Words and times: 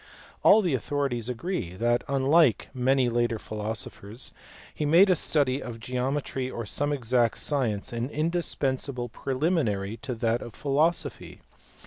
All 0.41 0.63
the 0.63 0.73
authorities 0.73 1.29
agree 1.29 1.75
that, 1.75 2.03
unlike 2.07 2.69
many 2.73 3.07
later 3.07 3.37
philosophers, 3.37 4.31
he 4.73 4.83
made 4.83 5.11
a 5.11 5.15
study 5.15 5.61
of 5.61 5.79
geometry 5.79 6.49
or 6.49 6.65
some 6.65 6.91
exact 6.91 7.37
science 7.37 7.93
an 7.93 8.09
indispensable 8.09 9.09
preliminary 9.09 9.97
to 9.97 10.15
that 10.15 10.41
of 10.41 10.55
philosophy. 10.55 11.41